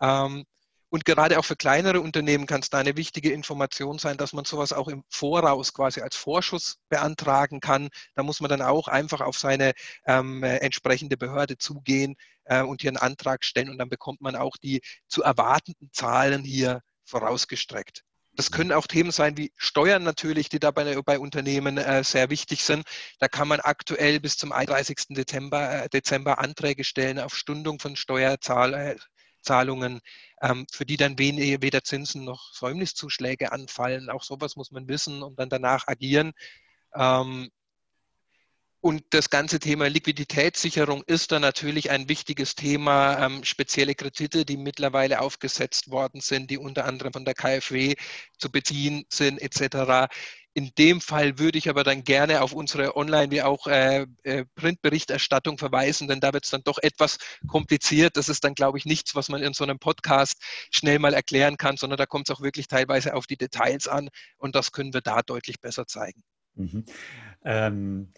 Ähm, 0.00 0.44
und 0.90 1.04
gerade 1.04 1.38
auch 1.38 1.44
für 1.44 1.56
kleinere 1.56 2.00
Unternehmen 2.00 2.46
kann 2.46 2.60
es 2.60 2.70
da 2.70 2.78
eine 2.78 2.96
wichtige 2.96 3.30
Information 3.30 3.98
sein, 3.98 4.16
dass 4.16 4.32
man 4.32 4.46
sowas 4.46 4.72
auch 4.72 4.88
im 4.88 5.04
Voraus 5.10 5.74
quasi 5.74 6.00
als 6.00 6.16
Vorschuss 6.16 6.78
beantragen 6.88 7.60
kann. 7.60 7.90
Da 8.14 8.22
muss 8.22 8.40
man 8.40 8.48
dann 8.48 8.62
auch 8.62 8.88
einfach 8.88 9.20
auf 9.20 9.38
seine 9.38 9.74
ähm, 10.06 10.42
entsprechende 10.42 11.18
Behörde 11.18 11.58
zugehen 11.58 12.16
äh, 12.44 12.62
und 12.62 12.80
hier 12.80 12.90
einen 12.90 12.96
Antrag 12.96 13.44
stellen 13.44 13.68
und 13.68 13.76
dann 13.78 13.90
bekommt 13.90 14.22
man 14.22 14.34
auch 14.34 14.56
die 14.56 14.80
zu 15.08 15.22
erwartenden 15.22 15.90
Zahlen 15.92 16.42
hier 16.42 16.80
vorausgestreckt. 17.04 18.02
Das 18.38 18.52
können 18.52 18.70
auch 18.70 18.86
Themen 18.86 19.10
sein 19.10 19.36
wie 19.36 19.50
Steuern 19.56 20.04
natürlich, 20.04 20.48
die 20.48 20.60
dabei 20.60 21.02
bei 21.02 21.18
Unternehmen 21.18 21.76
äh, 21.76 22.04
sehr 22.04 22.30
wichtig 22.30 22.62
sind. 22.62 22.86
Da 23.18 23.26
kann 23.26 23.48
man 23.48 23.58
aktuell 23.58 24.20
bis 24.20 24.36
zum 24.36 24.52
31. 24.52 25.08
Dezember, 25.08 25.86
äh, 25.86 25.88
Dezember 25.88 26.38
Anträge 26.38 26.84
stellen 26.84 27.18
auf 27.18 27.34
Stundung 27.34 27.80
von 27.80 27.96
Steuerzahlungen, 27.96 29.00
ähm, 30.40 30.66
für 30.70 30.86
die 30.86 30.96
dann 30.96 31.18
weder 31.18 31.82
Zinsen 31.82 32.24
noch 32.24 32.54
Säumniszuschläge 32.54 33.50
anfallen. 33.50 34.08
Auch 34.08 34.22
sowas 34.22 34.54
muss 34.54 34.70
man 34.70 34.86
wissen 34.86 35.24
und 35.24 35.36
dann 35.40 35.48
danach 35.48 35.88
agieren. 35.88 36.30
Ähm, 36.94 37.50
und 38.80 39.02
das 39.10 39.28
ganze 39.28 39.58
Thema 39.58 39.88
Liquiditätssicherung 39.88 41.02
ist 41.06 41.32
da 41.32 41.40
natürlich 41.40 41.90
ein 41.90 42.08
wichtiges 42.08 42.54
Thema. 42.54 43.18
Ähm, 43.24 43.42
spezielle 43.42 43.96
Kredite, 43.96 44.44
die 44.44 44.56
mittlerweile 44.56 45.20
aufgesetzt 45.20 45.90
worden 45.90 46.20
sind, 46.20 46.50
die 46.50 46.58
unter 46.58 46.84
anderem 46.84 47.12
von 47.12 47.24
der 47.24 47.34
KfW 47.34 47.96
zu 48.38 48.52
beziehen 48.52 49.04
sind, 49.08 49.42
etc. 49.42 50.08
In 50.54 50.70
dem 50.78 51.00
Fall 51.00 51.40
würde 51.40 51.58
ich 51.58 51.68
aber 51.68 51.82
dann 51.82 52.04
gerne 52.04 52.40
auf 52.40 52.52
unsere 52.52 52.96
Online- 52.96 53.32
wie 53.32 53.42
auch 53.42 53.66
äh, 53.66 54.06
äh, 54.22 54.44
Printberichterstattung 54.54 55.58
verweisen, 55.58 56.06
denn 56.06 56.20
da 56.20 56.32
wird 56.32 56.44
es 56.44 56.50
dann 56.50 56.62
doch 56.62 56.78
etwas 56.78 57.18
kompliziert. 57.48 58.16
Das 58.16 58.28
ist 58.28 58.44
dann, 58.44 58.54
glaube 58.54 58.78
ich, 58.78 58.84
nichts, 58.84 59.16
was 59.16 59.28
man 59.28 59.42
in 59.42 59.54
so 59.54 59.64
einem 59.64 59.80
Podcast 59.80 60.40
schnell 60.70 61.00
mal 61.00 61.14
erklären 61.14 61.56
kann, 61.56 61.76
sondern 61.76 61.96
da 61.96 62.06
kommt 62.06 62.28
es 62.28 62.36
auch 62.36 62.42
wirklich 62.42 62.68
teilweise 62.68 63.14
auf 63.14 63.26
die 63.26 63.36
Details 63.36 63.88
an 63.88 64.08
und 64.36 64.54
das 64.54 64.70
können 64.70 64.94
wir 64.94 65.00
da 65.00 65.22
deutlich 65.22 65.60
besser 65.60 65.86
zeigen. 65.88 66.22
Mhm. 66.54 66.84
Ähm 67.44 68.12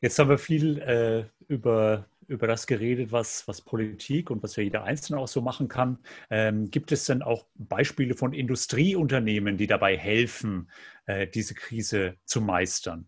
Jetzt 0.00 0.18
haben 0.18 0.30
wir 0.30 0.38
viel 0.38 0.78
äh, 0.78 1.24
über, 1.52 2.06
über 2.26 2.46
das 2.46 2.66
geredet, 2.66 3.12
was, 3.12 3.46
was 3.48 3.60
Politik 3.60 4.30
und 4.30 4.42
was 4.42 4.56
ja 4.56 4.62
jeder 4.62 4.84
Einzelne 4.84 5.18
auch 5.18 5.28
so 5.28 5.42
machen 5.42 5.68
kann. 5.68 5.98
Ähm, 6.30 6.70
gibt 6.70 6.92
es 6.92 7.04
denn 7.06 7.22
auch 7.22 7.46
Beispiele 7.54 8.14
von 8.14 8.32
Industrieunternehmen, 8.32 9.56
die 9.58 9.66
dabei 9.66 9.96
helfen, 9.96 10.70
äh, 11.06 11.26
diese 11.26 11.54
Krise 11.54 12.16
zu 12.24 12.40
meistern? 12.40 13.06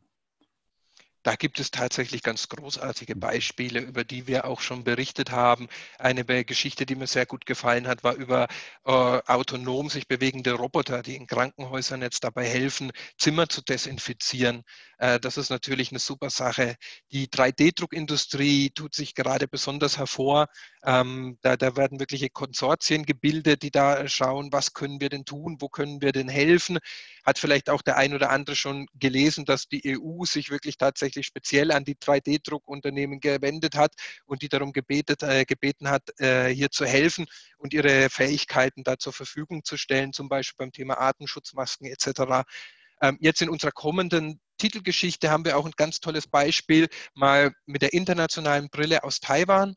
Da 1.22 1.36
gibt 1.36 1.60
es 1.60 1.70
tatsächlich 1.70 2.22
ganz 2.22 2.48
großartige 2.48 3.14
Beispiele, 3.14 3.80
über 3.80 4.02
die 4.02 4.26
wir 4.26 4.44
auch 4.44 4.60
schon 4.60 4.82
berichtet 4.82 5.30
haben. 5.30 5.68
Eine 5.98 6.24
Geschichte, 6.44 6.84
die 6.84 6.96
mir 6.96 7.06
sehr 7.06 7.26
gut 7.26 7.46
gefallen 7.46 7.86
hat, 7.86 8.02
war 8.02 8.14
über 8.14 8.48
äh, 8.84 8.90
autonom 8.90 9.88
sich 9.88 10.08
bewegende 10.08 10.52
Roboter, 10.52 11.02
die 11.02 11.14
in 11.14 11.28
Krankenhäusern 11.28 12.02
jetzt 12.02 12.24
dabei 12.24 12.48
helfen, 12.48 12.90
Zimmer 13.18 13.48
zu 13.48 13.62
desinfizieren. 13.62 14.64
Äh, 14.98 15.20
das 15.20 15.36
ist 15.36 15.50
natürlich 15.50 15.90
eine 15.90 16.00
super 16.00 16.30
Sache. 16.30 16.76
Die 17.12 17.28
3D-Druckindustrie 17.28 18.70
tut 18.70 18.94
sich 18.94 19.14
gerade 19.14 19.46
besonders 19.46 19.98
hervor. 19.98 20.48
Ähm, 20.84 21.38
da, 21.42 21.56
da 21.56 21.76
werden 21.76 22.00
wirkliche 22.00 22.30
Konsortien 22.30 23.04
gebildet, 23.04 23.62
die 23.62 23.70
da 23.70 24.08
schauen, 24.08 24.52
was 24.52 24.72
können 24.74 25.00
wir 25.00 25.08
denn 25.08 25.24
tun, 25.24 25.58
wo 25.60 25.68
können 25.68 26.02
wir 26.02 26.10
denn 26.10 26.28
helfen. 26.28 26.78
Hat 27.24 27.38
vielleicht 27.38 27.70
auch 27.70 27.82
der 27.82 27.96
ein 27.96 28.14
oder 28.14 28.30
andere 28.30 28.56
schon 28.56 28.86
gelesen, 28.94 29.44
dass 29.44 29.68
die 29.68 29.96
EU 29.96 30.24
sich 30.24 30.50
wirklich 30.50 30.76
tatsächlich 30.78 31.11
speziell 31.22 31.70
an 31.70 31.84
die 31.84 31.96
3D-Druckunternehmen 31.96 33.20
gewendet 33.20 33.76
hat 33.76 33.92
und 34.24 34.42
die 34.42 34.48
darum 34.48 34.72
gebetet, 34.72 35.22
äh, 35.22 35.44
gebeten 35.44 35.90
hat, 35.90 36.18
äh, 36.20 36.48
hier 36.48 36.70
zu 36.70 36.86
helfen 36.86 37.26
und 37.58 37.74
ihre 37.74 38.08
Fähigkeiten 38.08 38.84
da 38.84 38.98
zur 38.98 39.12
Verfügung 39.12 39.64
zu 39.64 39.76
stellen, 39.76 40.12
zum 40.12 40.28
Beispiel 40.28 40.56
beim 40.58 40.72
Thema 40.72 40.98
Atemschutzmasken 40.98 41.86
etc. 41.86 42.44
Ähm, 43.02 43.18
jetzt 43.20 43.42
in 43.42 43.50
unserer 43.50 43.72
kommenden 43.72 44.40
Titelgeschichte 44.58 45.30
haben 45.30 45.44
wir 45.44 45.58
auch 45.58 45.66
ein 45.66 45.72
ganz 45.76 46.00
tolles 46.00 46.28
Beispiel 46.28 46.88
mal 47.14 47.52
mit 47.66 47.82
der 47.82 47.92
internationalen 47.92 48.70
Brille 48.70 49.04
aus 49.04 49.20
Taiwan. 49.20 49.74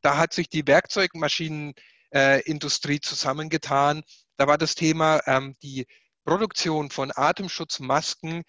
Da 0.00 0.16
hat 0.16 0.32
sich 0.32 0.48
die 0.48 0.66
Werkzeugmaschinenindustrie 0.66 3.00
zusammengetan. 3.00 4.02
Da 4.36 4.46
war 4.46 4.58
das 4.58 4.74
Thema 4.74 5.20
ähm, 5.26 5.54
die 5.62 5.86
Produktion 6.24 6.90
von 6.90 7.12
Atemschutzmasken 7.14 8.42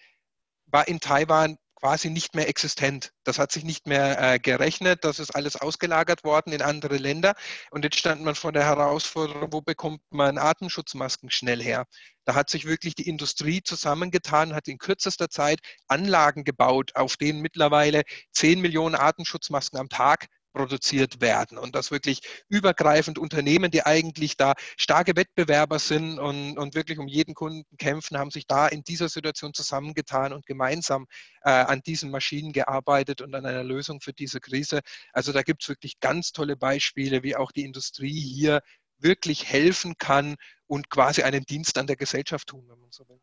war 0.66 0.88
in 0.88 0.98
Taiwan 0.98 1.58
quasi 1.76 2.10
nicht 2.10 2.34
mehr 2.34 2.48
existent. 2.48 3.12
Das 3.24 3.38
hat 3.38 3.52
sich 3.52 3.64
nicht 3.64 3.86
mehr 3.86 4.34
äh, 4.34 4.38
gerechnet. 4.38 5.04
Das 5.04 5.18
ist 5.18 5.30
alles 5.30 5.56
ausgelagert 5.56 6.24
worden 6.24 6.52
in 6.52 6.62
andere 6.62 6.96
Länder. 6.96 7.34
Und 7.70 7.84
jetzt 7.84 7.98
stand 7.98 8.22
man 8.22 8.34
vor 8.34 8.52
der 8.52 8.64
Herausforderung, 8.64 9.52
wo 9.52 9.60
bekommt 9.60 10.00
man 10.10 10.38
Atemschutzmasken 10.38 11.30
schnell 11.30 11.62
her? 11.62 11.86
Da 12.24 12.34
hat 12.34 12.50
sich 12.50 12.66
wirklich 12.66 12.94
die 12.94 13.08
Industrie 13.08 13.62
zusammengetan, 13.62 14.54
hat 14.54 14.66
in 14.68 14.78
kürzester 14.78 15.28
Zeit 15.28 15.60
Anlagen 15.86 16.44
gebaut, 16.44 16.92
auf 16.96 17.16
denen 17.16 17.40
mittlerweile 17.40 18.02
10 18.32 18.60
Millionen 18.60 18.96
Atemschutzmasken 18.96 19.78
am 19.78 19.88
Tag 19.88 20.26
produziert 20.56 21.20
werden 21.20 21.58
und 21.58 21.74
das 21.74 21.90
wirklich 21.90 22.20
übergreifend 22.48 23.18
Unternehmen, 23.18 23.70
die 23.70 23.84
eigentlich 23.84 24.38
da 24.38 24.54
starke 24.78 25.14
Wettbewerber 25.14 25.78
sind 25.78 26.18
und, 26.18 26.56
und 26.56 26.74
wirklich 26.74 26.98
um 26.98 27.08
jeden 27.08 27.34
Kunden 27.34 27.76
kämpfen, 27.76 28.16
haben 28.16 28.30
sich 28.30 28.46
da 28.46 28.66
in 28.66 28.82
dieser 28.82 29.10
Situation 29.10 29.52
zusammengetan 29.52 30.32
und 30.32 30.46
gemeinsam 30.46 31.06
äh, 31.42 31.50
an 31.50 31.82
diesen 31.84 32.10
Maschinen 32.10 32.52
gearbeitet 32.52 33.20
und 33.20 33.34
an 33.34 33.44
einer 33.44 33.64
Lösung 33.64 34.00
für 34.00 34.14
diese 34.14 34.40
Krise. 34.40 34.80
Also 35.12 35.32
da 35.32 35.42
gibt 35.42 35.62
es 35.62 35.68
wirklich 35.68 36.00
ganz 36.00 36.32
tolle 36.32 36.56
Beispiele, 36.56 37.22
wie 37.22 37.36
auch 37.36 37.52
die 37.52 37.64
Industrie 37.64 38.18
hier 38.18 38.62
wirklich 38.98 39.44
helfen 39.46 39.98
kann 39.98 40.36
und 40.66 40.88
quasi 40.88 41.22
einen 41.22 41.44
Dienst 41.44 41.76
an 41.76 41.86
der 41.86 41.96
Gesellschaft 41.96 42.48
tun, 42.48 42.64
wenn 42.66 42.80
man 42.80 42.90
so 42.90 43.06
will. 43.10 43.20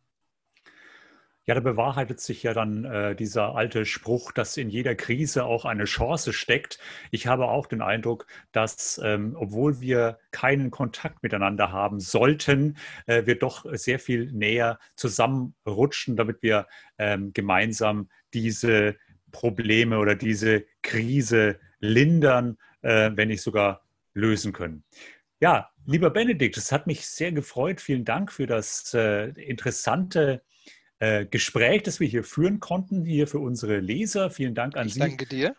Ja, 1.45 1.55
da 1.55 1.59
bewahrheitet 1.59 2.21
sich 2.21 2.41
ja 2.43 2.53
dann 2.53 2.85
äh, 2.85 3.15
dieser 3.17 3.53
alte 3.55 3.85
Spruch, 3.85 4.31
dass 4.31 4.55
in 4.55 4.69
jeder 4.69 4.95
Krise 4.95 5.43
auch 5.43 5.65
eine 5.65 5.83
Chance 5.83 6.31
steckt. 6.31 6.79
Ich 7.11 7.27
habe 7.27 7.49
auch 7.49 7.67
den 7.67 7.81
Eindruck, 7.81 8.27
dass 8.53 9.01
ähm, 9.03 9.35
obwohl 9.37 9.81
wir 9.81 10.19
keinen 10.31 10.71
Kontakt 10.71 11.21
miteinander 11.21 11.73
haben 11.73 11.99
sollten, 11.99 12.77
äh, 13.07 13.25
wir 13.25 13.37
doch 13.37 13.65
sehr 13.73 13.99
viel 13.99 14.31
näher 14.31 14.79
zusammenrutschen, 14.95 16.15
damit 16.15 16.41
wir 16.43 16.65
ähm, 16.97 17.33
gemeinsam 17.33 18.09
diese 18.33 18.95
Probleme 19.33 19.99
oder 19.99 20.15
diese 20.15 20.63
Krise 20.81 21.59
lindern, 21.81 22.57
äh, 22.83 23.11
wenn 23.15 23.27
nicht 23.27 23.41
sogar 23.41 23.83
lösen 24.13 24.53
können. 24.53 24.85
Ja, 25.41 25.71
lieber 25.85 26.09
Benedikt, 26.09 26.55
es 26.55 26.71
hat 26.71 26.87
mich 26.87 27.05
sehr 27.05 27.33
gefreut. 27.33 27.81
Vielen 27.81 28.05
Dank 28.05 28.31
für 28.31 28.47
das 28.47 28.93
äh, 28.93 29.27
interessante 29.31 30.41
äh, 31.03 31.25
Gespräch, 31.25 31.83
das 31.83 31.99
wir 31.99 32.07
hier 32.07 32.23
führen 32.23 32.61
konnten, 32.61 33.03
hier 33.03 33.27
für 33.27 33.39
unsere 33.39 33.79
Leser. 33.79 34.29
Vielen 34.29 34.55
Dank 34.55 34.77
an 34.77 34.87
ich 34.87 34.93
Sie. 34.93 34.99
Danke 34.99 35.25
dir. 35.25 35.53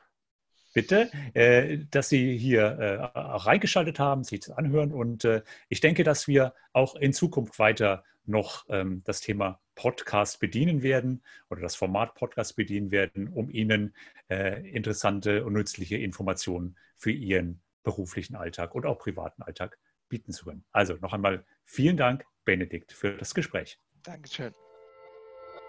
Bitte, 0.72 1.10
äh, 1.34 1.80
dass 1.90 2.08
Sie 2.08 2.38
hier 2.38 3.10
äh, 3.14 3.18
auch 3.18 3.44
reingeschaltet 3.44 3.98
haben, 3.98 4.24
sich 4.24 4.40
das 4.40 4.56
anhören. 4.56 4.90
Und 4.90 5.26
äh, 5.26 5.42
ich 5.68 5.80
denke, 5.80 6.02
dass 6.02 6.26
wir 6.26 6.54
auch 6.72 6.96
in 6.96 7.12
Zukunft 7.12 7.58
weiter 7.58 8.04
noch 8.24 8.64
ähm, 8.70 9.02
das 9.04 9.20
Thema 9.20 9.60
Podcast 9.74 10.40
bedienen 10.40 10.82
werden 10.82 11.22
oder 11.50 11.60
das 11.60 11.76
Format 11.76 12.14
Podcast 12.14 12.56
bedienen 12.56 12.90
werden, 12.90 13.28
um 13.28 13.50
Ihnen 13.50 13.94
interessante 14.28 15.44
und 15.44 15.52
nützliche 15.52 15.98
Informationen 15.98 16.76
für 16.96 17.10
Ihren 17.10 17.60
beruflichen 17.82 18.36
Alltag 18.36 18.74
und 18.74 18.86
auch 18.86 18.98
privaten 18.98 19.42
Alltag 19.42 19.78
bieten 20.08 20.32
zu 20.32 20.46
können. 20.46 20.64
Also 20.72 20.94
noch 20.94 21.12
einmal 21.12 21.44
vielen 21.64 21.98
Dank, 21.98 22.24
Benedikt, 22.46 22.92
für 22.92 23.18
das 23.18 23.34
Gespräch. 23.34 23.78
Dankeschön. 24.02 24.54